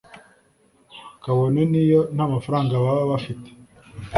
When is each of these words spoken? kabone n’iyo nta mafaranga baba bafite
kabone 1.23 1.61
n’iyo 1.71 2.01
nta 2.15 2.25
mafaranga 2.33 2.83
baba 2.83 3.03
bafite 3.11 3.49